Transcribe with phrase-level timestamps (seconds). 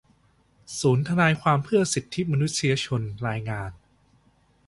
[0.79, 3.71] ศูนย์ทนายความเพื่อสิทธิมนุษยชน รายงาน